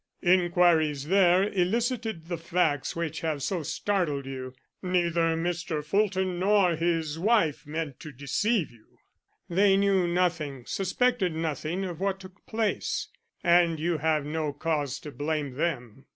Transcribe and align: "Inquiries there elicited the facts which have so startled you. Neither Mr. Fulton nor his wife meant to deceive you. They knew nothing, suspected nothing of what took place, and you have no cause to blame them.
"Inquiries 0.23 1.09
there 1.09 1.43
elicited 1.47 2.25
the 2.25 2.39
facts 2.39 2.95
which 2.95 3.19
have 3.21 3.43
so 3.43 3.61
startled 3.61 4.25
you. 4.25 4.55
Neither 4.81 5.35
Mr. 5.37 5.85
Fulton 5.85 6.39
nor 6.39 6.75
his 6.75 7.19
wife 7.19 7.67
meant 7.67 7.99
to 7.99 8.11
deceive 8.11 8.71
you. 8.71 8.97
They 9.47 9.77
knew 9.77 10.07
nothing, 10.07 10.65
suspected 10.65 11.35
nothing 11.35 11.85
of 11.85 11.99
what 11.99 12.19
took 12.19 12.43
place, 12.47 13.09
and 13.43 13.79
you 13.79 13.99
have 13.99 14.25
no 14.25 14.53
cause 14.53 14.99
to 15.01 15.11
blame 15.11 15.53
them. 15.53 16.07